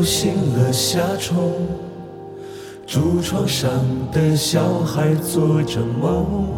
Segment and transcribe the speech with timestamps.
[0.00, 1.52] 撩醒了夏虫，
[2.86, 3.70] 竹床上
[4.10, 6.48] 的小孩做着梦。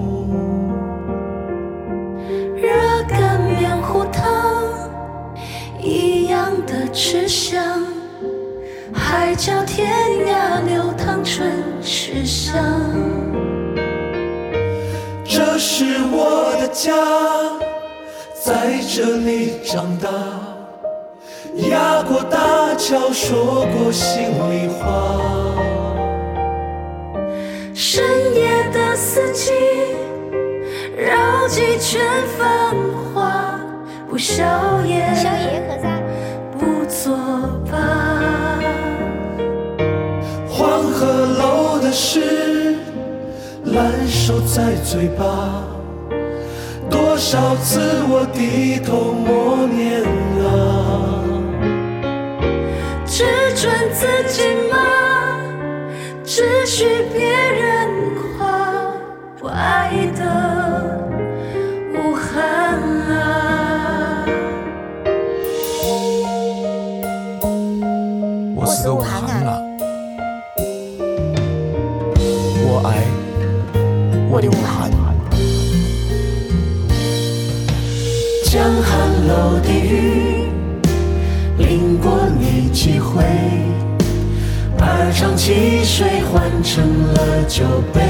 [2.57, 2.71] 热
[3.09, 4.63] 干面糊汤
[5.81, 7.85] 一样的吃香，
[8.93, 9.93] 海角天
[10.25, 11.51] 涯流淌春
[11.83, 12.55] 时香。
[15.25, 16.95] 这是我的家，
[18.41, 20.09] 在这里长大，
[21.57, 25.21] 压过大桥，说过心里话。
[27.75, 28.03] 深
[28.35, 29.53] 夜的四季，
[30.97, 32.01] 绕几圈
[32.39, 32.75] 繁
[33.13, 33.61] 华，
[34.09, 34.45] 不宵
[34.87, 36.03] 夜，宵夜可在？
[36.59, 37.15] 不作
[37.71, 37.79] 罢。
[40.49, 42.77] 黄鹤楼的诗，
[43.67, 45.65] 烂熟在嘴巴，
[46.89, 49.13] 多少次我低头
[87.53, 88.01] 酒杯。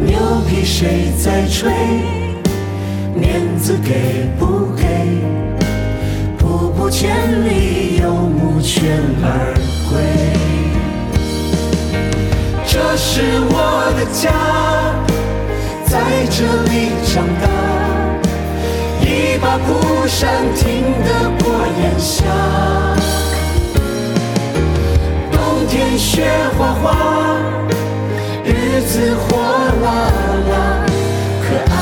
[0.00, 0.18] 牛
[0.48, 1.70] 皮谁在吹？
[3.14, 4.82] 面子给不给？
[6.36, 7.08] 瀑布千
[7.48, 8.82] 里，有牧犬
[9.22, 9.54] 儿
[9.88, 10.02] 归。
[12.66, 13.22] 这是
[13.52, 14.32] 我的家，
[15.86, 16.00] 在
[16.30, 17.46] 这里长大，
[19.00, 19.68] 一把蒲
[20.08, 22.24] 扇听得过炎夏。
[26.00, 26.24] 雪
[26.56, 26.96] 花花，
[28.42, 29.36] 日子火
[29.82, 29.86] 辣
[30.48, 30.52] 辣，
[31.44, 31.76] 可爱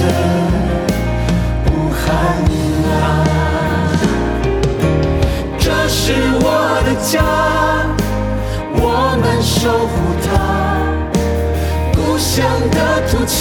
[0.00, 0.02] 的
[1.72, 2.04] 武汉
[2.92, 2.92] 啊！
[5.58, 6.46] 这是我
[6.84, 7.14] 的家，
[8.76, 8.78] 我
[9.18, 9.56] 们守
[9.88, 9.92] 护
[10.26, 10.28] 它。
[11.94, 13.40] 故乡的土亲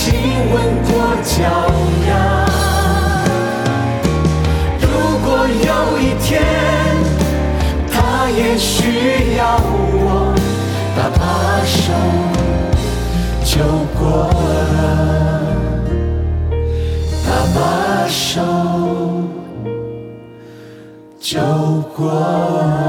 [0.53, 0.55] 吻
[0.88, 0.90] 过
[1.22, 1.35] 脚
[2.07, 2.11] 丫。
[4.79, 4.84] 如
[5.19, 5.69] 果有
[6.00, 6.31] 一天，
[7.91, 7.94] 他
[8.29, 10.03] 也需要我，
[11.84, 11.92] 手
[13.44, 13.60] 就
[14.00, 14.32] 过了，
[17.26, 17.58] 搭把
[18.08, 18.40] 手
[21.20, 21.42] 就
[21.94, 22.83] 过了。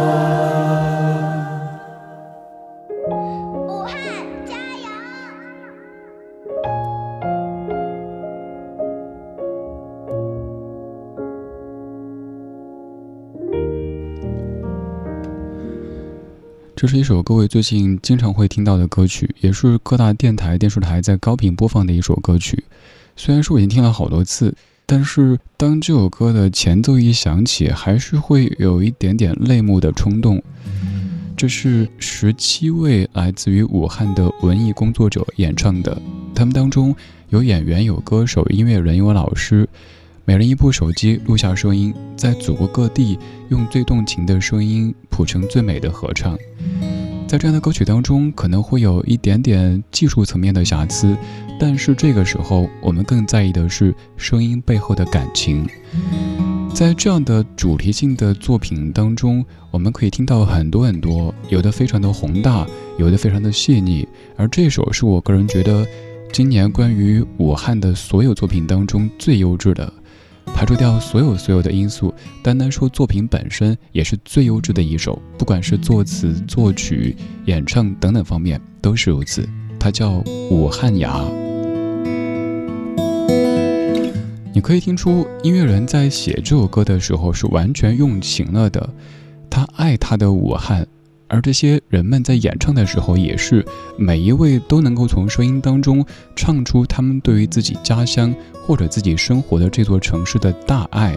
[16.84, 22.62] 这是一首各位最近经常会听到的歌曲，也是各大电台、电视台在高频播放的一首歌曲。
[23.16, 30.42] 虽然说我已经听了好多次，但是当这首歌的前奏一响起，还是会有一点点泪目的冲动。
[31.34, 35.98] 这是十七位来自于武汉的文艺工作者演唱的，
[36.34, 36.94] 他们当中
[37.30, 39.66] 有演员、有歌手、音乐人、有老师，
[40.26, 43.18] 每人一部手机录下声音，在祖国各地
[43.48, 46.37] 用最动情的声音谱成最美的合唱。
[47.28, 51.16] 在这样的歌曲当中，可能会有一点点技术层面的瑕疵，
[51.58, 55.64] 但是这个时候我们更在意的是声音背后的感情。
[56.75, 62.66] 在这样的主题性的作品当中，我们可以听到很多很多，有的非常的宏大，
[62.99, 64.06] 有的非常的细腻。
[64.37, 65.87] 而这首是我个人觉得，
[66.32, 69.93] 今年关于武汉的所有作品当中最优质的，
[70.52, 72.12] 排除掉所有所有的因素，
[72.43, 79.49] 单单说作品本身也是最优质的一首，不管是作词、作曲、演唱等等方面都是如此。
[79.79, 80.12] 它叫
[80.50, 81.25] 《武汉伢》。
[84.52, 88.88] 你可以听出音乐人在写这首歌的时候是完全用情了的，
[89.50, 90.87] 他爱他的武汉。
[91.29, 93.65] 而这些人们在演唱的时候，也是
[93.97, 96.05] 每一位都能够从声音当中
[96.37, 101.17] 唱出他们对于自己家乡或者自己生活的这座城市的大爱。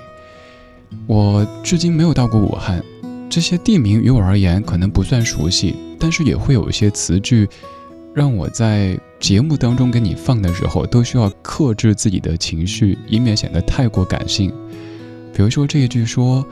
[1.05, 2.81] 我至今没有到过武汉，
[3.29, 7.47] 这些地名于我而言可能不算熟悉，但是也会有一些词句，
[8.13, 14.51] 让我在节目当中给你放的时候，都需要克制自己的情绪，以免显得太过感性。
[15.33, 16.43] 比如说这一句说：“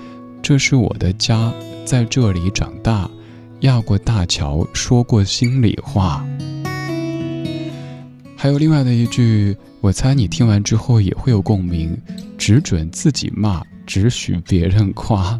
[0.43, 1.53] 这是我的家，
[1.85, 3.09] 在这里长大。”
[3.65, 6.23] 压过大桥，说过心里话。
[8.35, 11.97] 还有另外的一句，我猜你听完之后也会有共鸣：
[12.37, 15.39] 只准自己骂，只许别人夸。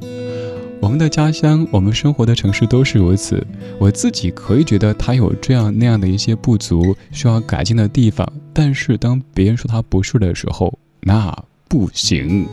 [0.82, 3.46] 我们的家乡，我们生活的城市都是如此。
[3.80, 11.32] 我自己可以觉得它有这样那样的一些不足，需要改进的地方，但是当别人说它不是的时候，那
[11.70, 12.48] 不行。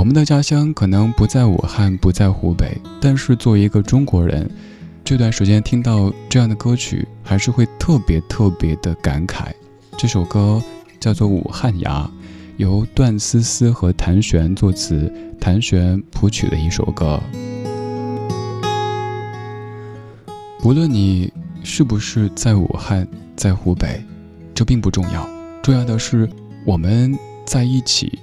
[0.00, 4.50] 我们的家乡可能不在武汉，不在湖北，但是作为一个中国人，
[5.04, 9.48] 这段时间听到这样的歌曲，还是会特别特别的感慨。
[9.98, 10.58] 这首歌
[10.98, 12.04] 叫做《武汉伢》，
[12.56, 17.22] 由段思思和谭旋作词，谭旋谱曲的一首歌。
[20.60, 21.30] 不论你
[21.62, 23.06] 是不是在武汉，
[23.36, 24.02] 在湖北，
[24.54, 25.28] 这并不重要，
[25.62, 26.26] 重要的是
[26.64, 27.14] 我们
[27.44, 28.18] 在一起。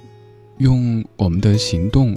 [0.58, 2.14] 用我们的行动，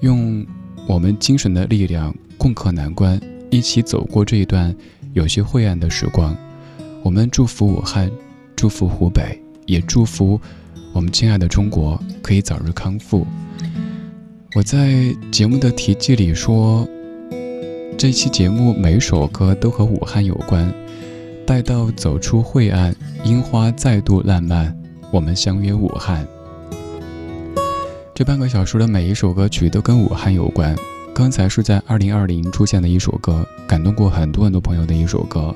[0.00, 0.46] 用
[0.88, 4.74] 我们精神的力量共克难关，一起走过这一段
[5.12, 6.36] 有些晦暗的时光。
[7.02, 8.10] 我们祝福武汉，
[8.56, 10.40] 祝福湖北，也祝福
[10.92, 13.26] 我们亲爱的中国可以早日康复。
[14.54, 16.86] 我在节目的题记里说，
[17.98, 20.72] 这期节目每首歌都和武汉有关。
[21.44, 22.94] 待到走出晦暗，
[23.24, 24.74] 樱花再度烂漫，
[25.10, 26.26] 我们相约武汉。
[28.14, 30.76] 这半个小时的每一首歌曲都跟武汉有关。
[31.14, 35.54] 刚才是在二零二零出现的一首歌，感动过很多很多朋友的一首歌。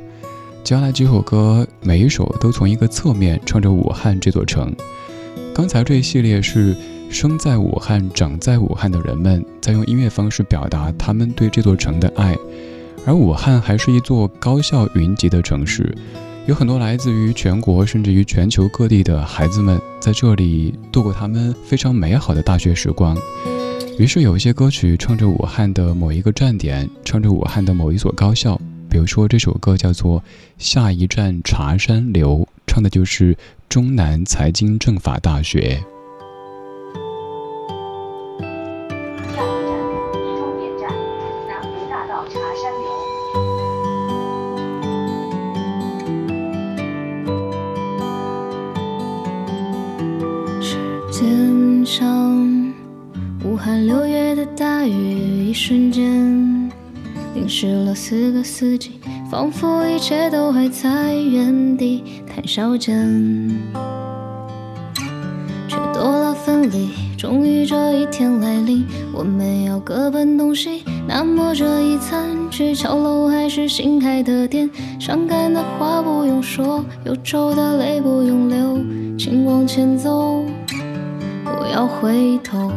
[0.65, 4.75] 接下来几首歌，每一首都从一个侧面唱着武汉这座城。
[5.55, 6.75] 刚才这一系列是
[7.11, 12.35] 生在武汉、长在武汉的人们在用音乐方式表达他们对这座城的爱，
[13.05, 15.95] 而武汉还是一座高校云集的城市。
[16.47, 23.19] 有很多来自于全国甚至于全球各地的孩子们在这里度过他们非常美好的大学时光。
[23.99, 28.57] 于是有一些歌曲唱着武汉的某一个站点，唱着武汉的某一所高校。
[28.89, 30.21] 比如说这首歌叫做
[30.59, 32.37] 《下一站茶山流》，
[32.69, 33.37] 唱的就是
[33.69, 35.83] 中南财经政法大学。
[62.57, 63.55] 谈笑间，
[65.69, 66.89] 却多了分离。
[67.19, 68.83] 终于这一天来临，
[69.13, 70.83] 我们要各奔东西。
[71.07, 74.71] 那么这一餐，去桥楼还是新开的店？
[74.99, 78.79] 伤感的话不用说，忧愁的泪不用流，
[79.19, 80.43] 请往前走，
[81.45, 82.73] 不要回头。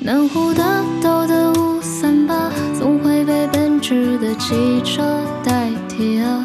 [0.00, 5.02] 南湖大道的五三八，总会被奔驰的汽车
[5.42, 5.70] 代
[6.02, 6.44] 替啊。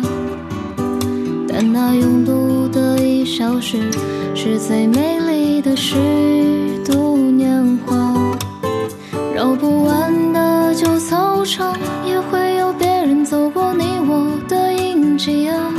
[1.48, 3.92] 但那拥堵的一小时，
[4.36, 5.96] 是最美丽的虚
[6.86, 8.14] 度年华。
[9.34, 15.74] 绕不完的旧操场，也会有别人走过你我的印记啊。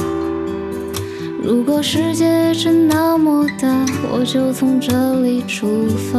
[1.41, 6.19] 如果世界真那么大，我就从这里出发。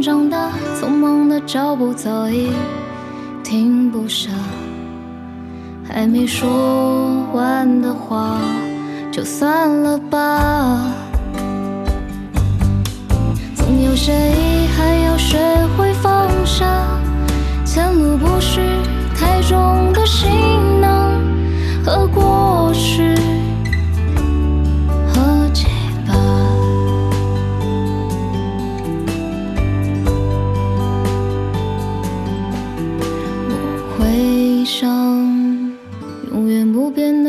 [0.00, 2.50] 长大，匆忙的脚步早已
[3.44, 4.30] 停不下。
[5.86, 6.48] 还没说
[7.32, 8.38] 完的话，
[9.10, 10.92] 就算了吧。
[13.54, 15.38] 总有些遗憾要学
[15.76, 16.64] 会放下，
[17.64, 18.60] 前路不是
[19.14, 20.30] 太重的行
[20.80, 21.12] 囊
[21.84, 23.14] 和过去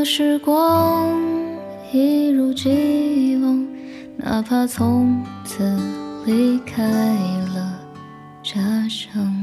[0.01, 1.15] 的时光，
[1.93, 3.67] 一如既往，
[4.17, 5.77] 哪怕从此
[6.25, 6.83] 离开
[7.53, 7.79] 了
[8.41, 9.40] 家乡。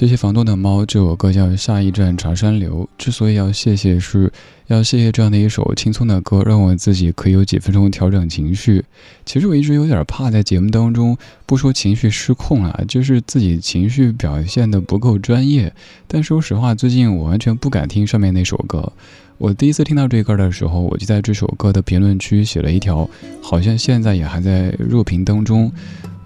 [0.00, 2.84] 谢谢房东的猫这首歌叫《下一站茶山流》。
[2.96, 4.32] 之所以要谢谢，是
[4.68, 8.82] 要谢谢这样的一首轻松的歌，让我自己可以有几分钟调整情绪。
[9.26, 11.14] 其实我一直有点怕在节目当中
[11.44, 15.70] 不说情绪失控啊，就是自己情绪表现的不够专业。
[16.08, 18.90] 但说实话，最近我完全不敢听上面那首歌。
[19.36, 23.06] 我第一次听到这歌的时候，我就在这首歌的评论区写了一条，
[23.42, 25.70] 好像现在也还在热评当中。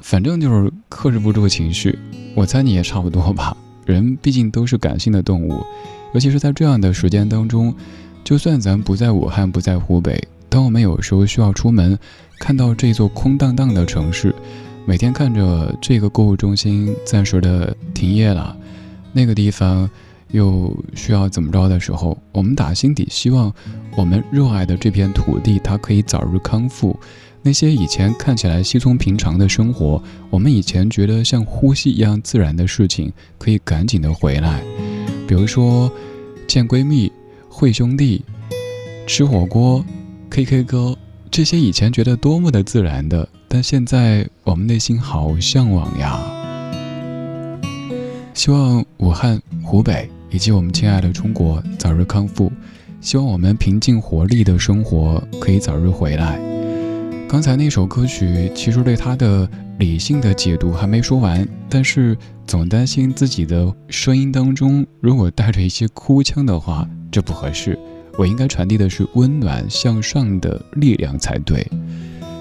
[0.00, 1.99] 反正就是克制不住情绪，
[2.37, 3.57] 我猜你也差不多吧。
[3.86, 5.62] 人毕竟都是感性的动物，
[6.12, 7.74] 尤其是在这样的时间当中，
[8.22, 11.98] 就算咱不在武汉，不在湖北，当我们有时候需要出门，
[12.38, 14.34] 看到这座空荡荡的城市，
[14.86, 18.56] 每天看着这个购物中心暂时的停业了，
[19.12, 19.88] 那个地方
[20.30, 23.52] 又需要怎么着的时候，我们打心底希望，
[23.96, 26.98] 我们热爱的这片土地它可以早日康复。
[27.46, 34.62] 那些以前看起来稀松平常的生活，我们以前觉得像呼吸一样自然的事情，可以赶紧的回来。
[35.28, 35.92] 比如说，
[36.46, 37.12] 见闺蜜、
[37.50, 38.24] 会兄弟、
[39.06, 39.84] 吃火锅、
[40.30, 40.96] K K 歌，
[41.30, 46.18] 这些以前觉得多么的自然的，但现在我们内心好向往呀。
[48.32, 52.50] 希望武汉、湖北以及我们亲爱的中国早日康复，
[53.02, 56.53] 希望我们平静活力的生活可以早日回来。
[57.28, 62.16] 刚才那首歌曲，其实对它的理性的解读还没说完，但是
[62.47, 67.76] 总担心自己的声音当中如果带着一些哭腔的话，这不合适。
[68.16, 71.66] 我应该传递的是温暖向上的力量才对。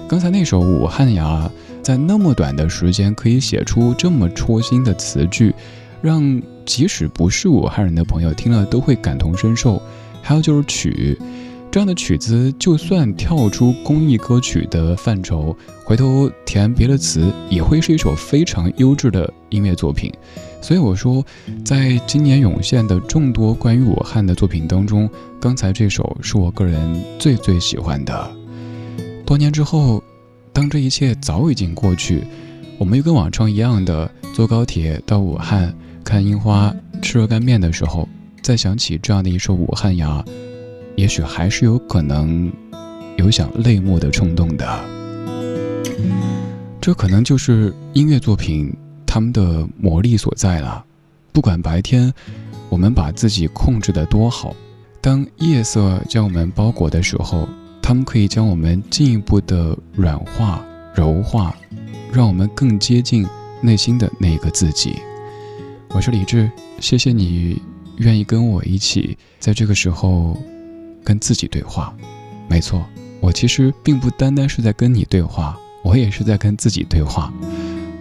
[0.06, 1.50] 刚才那首《武汉呀》，
[1.84, 5.52] 在那么短的时间可以写出这么戳心的词句，
[6.00, 9.82] 让即使不是武汉人的朋友听了都会感同身受。
[10.22, 11.18] 还有就是曲。
[11.74, 20.08] 这样的曲子，就算跳出公益歌曲的范畴，回头填别的词，也会是一首非常优质的音乐作品。
[20.62, 21.26] 所以我说，
[21.64, 28.30] 在今年涌现的众多关于武汉的作品当中，刚才这首是我个人最最喜欢的。
[29.26, 30.00] 多年之后，
[30.52, 32.22] 当这一切早已经过去，
[32.78, 38.08] 我们又跟往常一样的坐高铁到武汉看樱花、吃热干面的时候，
[38.42, 40.24] 再想起这样的一首《武汉呀》。
[40.96, 42.52] 也许还是有可能
[43.16, 44.84] 有想泪目的冲动的，
[46.80, 48.72] 这可能就是音乐作品
[49.04, 50.84] 他们的魔力所在了。
[51.32, 52.12] 不管白天
[52.68, 54.54] 我们把自己控制的多好，
[55.00, 57.48] 当夜色将我们包裹的时候，
[57.82, 61.56] 他们可以将我们进一步的软化、柔化，
[62.12, 63.26] 让我们更接近
[63.60, 64.94] 内心的那个自己。
[65.90, 66.48] 我是李志，
[66.78, 67.60] 谢谢你
[67.96, 70.40] 愿意跟我一起在这个时候。
[71.04, 71.94] 跟自己对话，
[72.48, 72.84] 没错，
[73.20, 77.32] 我其实并不单单是在跟你对话，我也是在跟自己对话。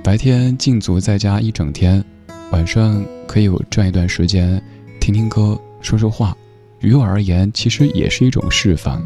[0.03, 2.03] 白天禁足在家一整天，
[2.51, 4.61] 晚上可以有这样一段时间，
[4.99, 6.35] 听听歌，说说话，
[6.79, 9.03] 于我而言，其实也是一种释放。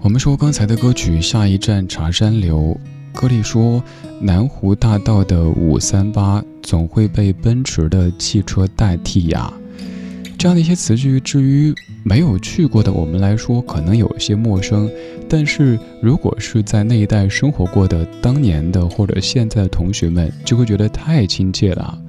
[0.00, 2.78] 我们说刚才的歌曲《下一站茶山流》，
[3.18, 3.82] 歌里说
[4.20, 9.52] 南湖大道的五三八总会被奔驰的汽车代替呀。
[10.46, 11.74] 这样的一些词句，至于
[12.04, 14.88] 没有去过的我们来说，可能有些陌生；
[15.28, 22.00] 但是如果是在那一带生活过的当年的或者现在的同学们，就会觉得太亲切了。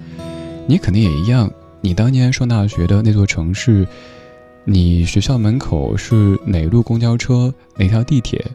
[0.68, 1.52] 你肯定也一样，
[1.82, 3.88] 你当年上大学的那座城市，
[4.66, 8.46] 你学校门口是哪路公交车，哪条地铁，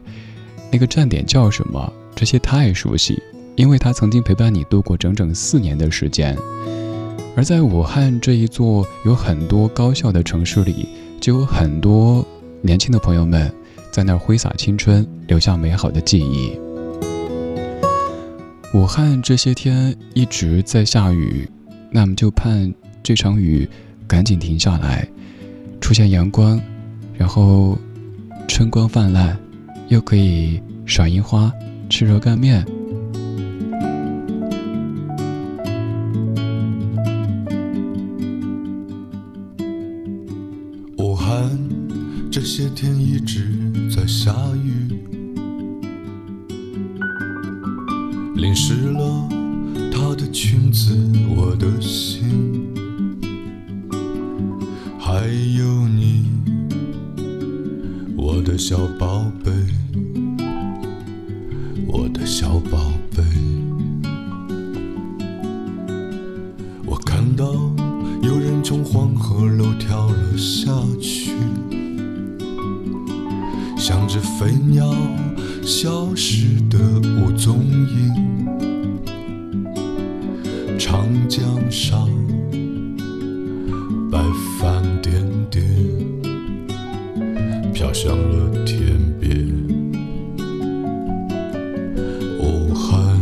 [0.71, 1.91] 那个站点叫什么？
[2.15, 3.21] 这些太熟悉，
[3.57, 6.37] 因为它曾经陪伴你度过整整四年的时间。
[7.35, 10.87] 而在武汉这一座有很多高校的城市里，
[11.19, 12.25] 就有很多
[12.61, 13.51] 年轻的朋友们
[13.91, 16.51] 在那儿挥洒青春，留下美好的记忆。
[18.73, 21.49] 武汉这些天一直在下雨，
[21.91, 22.71] 那么就盼
[23.01, 23.67] 这场雨
[24.07, 25.07] 赶紧停下来，
[25.81, 26.61] 出现阳光，
[27.15, 27.77] 然后
[28.47, 29.35] 春光泛滥，
[29.87, 31.51] 又可以赏樱花、
[31.89, 32.63] 吃热干面。
[42.43, 43.47] 这些天一直
[43.89, 44.93] 在下雨，
[48.35, 49.29] 淋湿了
[49.89, 50.93] 她的裙子，
[51.37, 52.42] 我的心，
[87.83, 89.45] 飘向了天边。
[92.39, 93.19] 武汉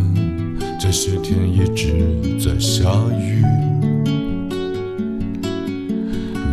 [0.80, 1.91] 这些天一直
[2.39, 3.44] 在下雨，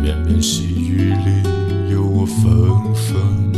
[0.01, 3.48] 绵绵细雨里有我纷纷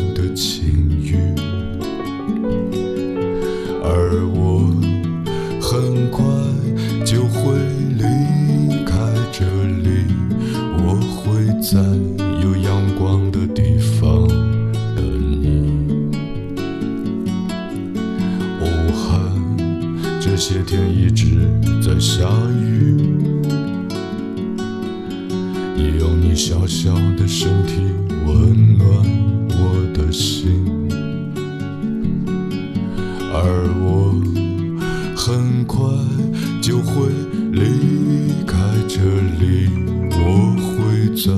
[37.02, 37.10] 会
[37.52, 38.56] 离开
[38.88, 39.02] 这
[39.40, 39.68] 里，
[40.12, 41.32] 我会在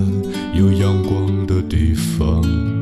[0.54, 2.73] 有阳光的地方。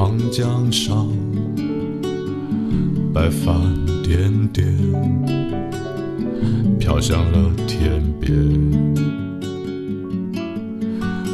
[0.00, 1.06] 长江上，
[3.12, 3.54] 白帆
[4.02, 4.66] 点点，
[6.78, 8.34] 飘向了天边。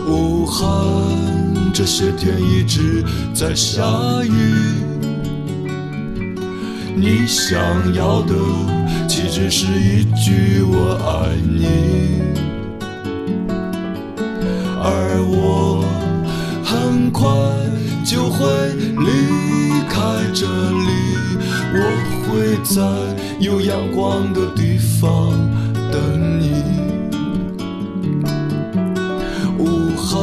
[0.09, 0.67] 武汉
[1.73, 3.85] 这些天一直在下
[4.25, 4.31] 雨，
[6.97, 7.57] 你想
[7.95, 8.35] 要的
[9.07, 11.69] 岂止是一句我爱你？
[14.83, 15.85] 而我
[16.65, 17.31] 很快
[18.07, 19.11] 就会离
[19.89, 20.01] 开
[20.33, 20.89] 这里，
[21.75, 21.79] 我
[22.23, 22.81] 会在
[23.41, 25.33] 有阳光的地方
[25.91, 26.63] 等你。
[29.59, 30.15] 武汉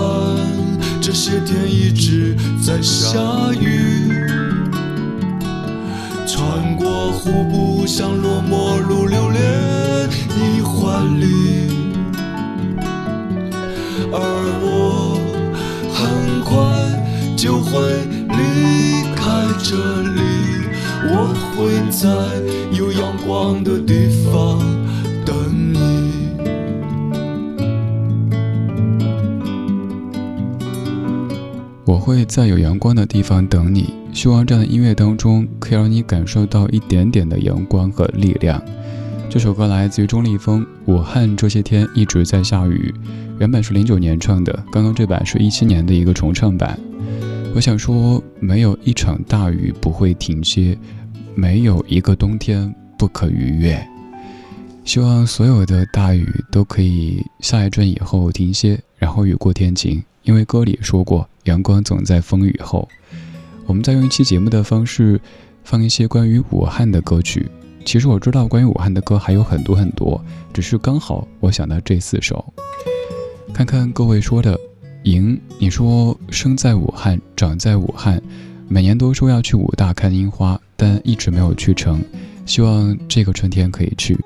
[1.02, 3.20] 这些天一直在下
[3.60, 4.14] 雨，
[6.26, 9.44] 穿过湖不想落寞如留恋
[10.30, 11.24] 你怀里，
[14.10, 14.18] 而
[14.64, 14.73] 我
[17.44, 17.82] 就会
[18.30, 19.30] 离开
[19.62, 20.22] 这里，
[21.10, 22.08] 我会在
[22.72, 24.62] 有阳光的地方
[25.26, 25.36] 等
[25.74, 25.78] 你。
[31.84, 33.94] 我会在有阳光的地方等你。
[34.14, 38.64] 希望这样的音乐当中，可以让你感受到一点点的阳光和力量。
[39.30, 42.96] 这首歌来自于钟立风，《武汉这些天一直在下雨》，
[43.38, 46.80] 原版是零九年唱的，刚刚这版是一七年的一个重唱版。
[47.56, 50.76] 我想说，没有一场大雨不会停歇，
[51.36, 53.80] 没有一个冬天不可逾越。
[54.84, 60.04] 希望所有的大雨都可以下一阵以后停歇，然后雨过天晴。
[60.24, 62.90] 因为歌里说过，阳光总在风雨后。
[63.68, 65.22] 我们再用一期节目的方式，
[65.64, 67.48] 放一些关于武汉的歌曲。
[67.86, 70.20] 其实我知道关于武汉的歌还有很多很多，
[70.52, 72.52] 只是刚好我想到这四首。
[73.54, 74.60] 看看各位说的，
[75.04, 78.22] 莹，你说生在武汉，长在武汉，
[78.68, 82.04] 每年都说要去武大看樱花，但一直没有去成。
[82.46, 84.18] 希望这个春天可以去。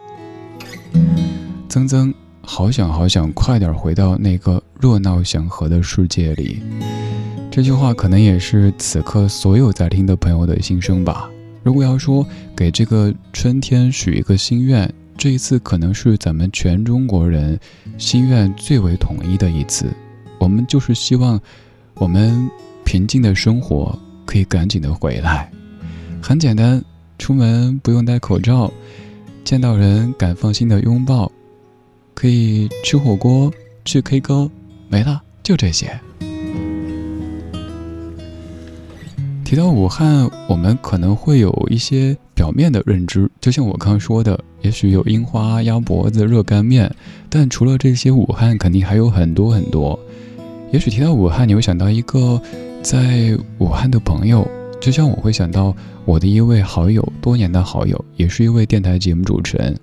[1.69, 2.13] 曾曾。
[2.49, 6.61] 好想好想快点回到那个热闹祥和的世界里。
[7.51, 11.29] 这句话可能也是此刻所有在听的朋友的心声吧。
[11.61, 17.59] 如果要说给这个春天许一个心愿，这一次可能是咱们全中国人
[17.97, 19.87] 心愿最为统一的一次。
[20.39, 21.39] 我们就是希望
[21.95, 22.49] 我们
[22.85, 25.51] 平静的生活可以赶紧的回来。
[26.21, 26.83] 很简单，
[27.17, 28.71] 出门不用戴口罩，
[29.43, 31.31] 见到人敢放心的拥抱，
[32.13, 33.51] 可以吃火锅、
[33.85, 34.49] 去 K 歌，
[34.89, 35.97] 没了，就这些。
[39.45, 46.93] 提到武汉，我们可能会有一些表面的认知，就像我刚说的，也许有樱花、鸭脖子、热干面，
[47.29, 49.97] 但除了这些，武汉肯定还有很多很多。
[50.71, 52.41] 也许提到武汉，你会想到一个
[52.81, 54.47] 在武汉的朋友，
[54.81, 55.75] 就像我会想到
[56.05, 59.77] 我的一位好友，多年的好友，也是一位电台节目主持人。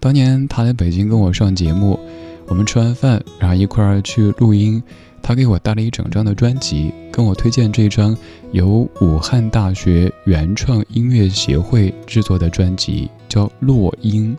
[0.00, 1.98] 当年他来北京跟我上节目，
[2.46, 4.82] 我们吃完饭，然后一块儿去录音。
[5.22, 8.14] 他给我带了一整张的专辑，跟我推荐这张
[8.52, 14.36] 由武汉大学原创音乐协会制作的专辑，叫《落英》。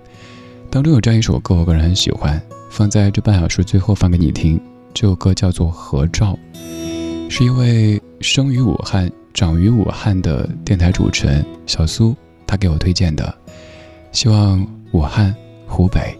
[0.69, 4.61] 当中有这样一首歌，我个人很喜欢，放在这半小时最后放给你听。
[4.95, 6.39] 这首歌叫做《合照》，
[7.29, 12.15] 是一位生于武汉、长于武汉的电台主持人小苏，
[12.47, 13.35] 他给我推荐的。
[14.13, 15.35] 希望武汉、
[15.67, 16.17] 湖北，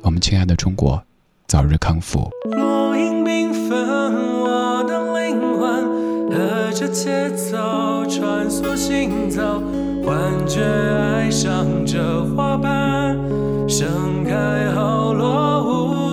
[0.00, 1.02] 我们亲爱的中国，
[1.48, 2.30] 早日康复。
[2.52, 9.60] 落英缤纷，我的灵魂和着节奏穿梭行走，
[10.06, 13.18] 幻觉爱上这花瓣，
[13.68, 16.03] 盛开后落无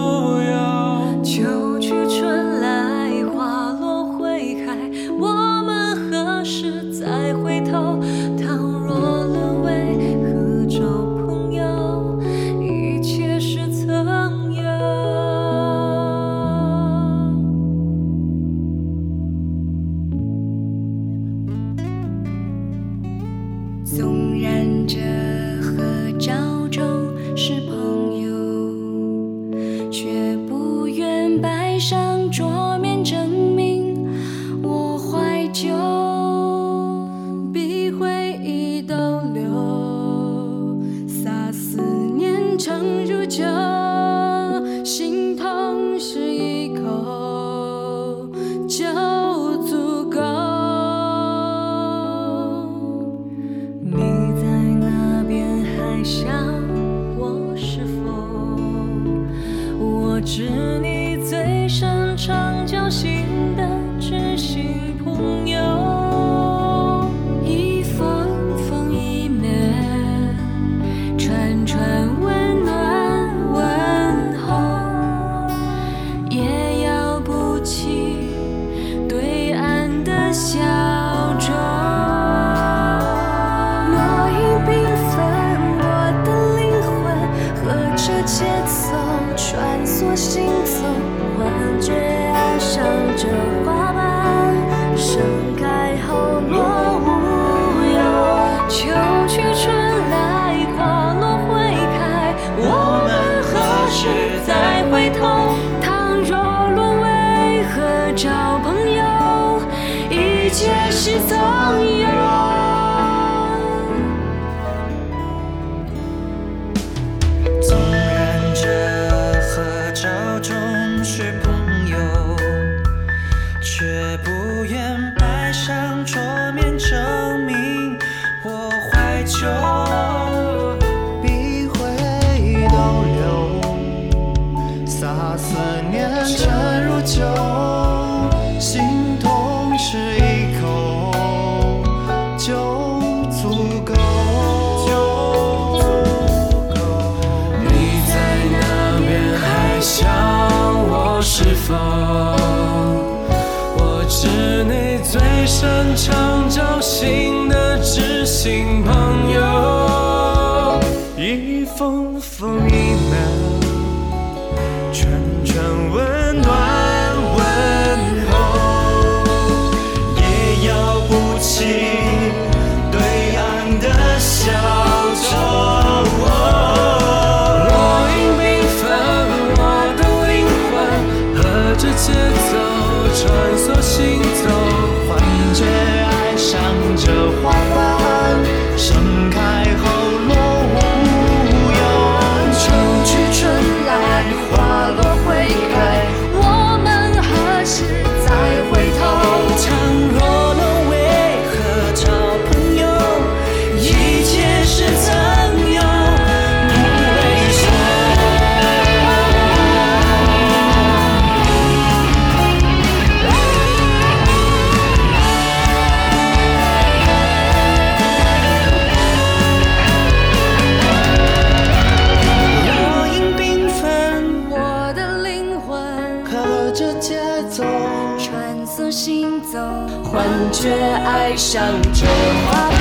[231.31, 232.05] 爱上这
[232.45, 232.80] 花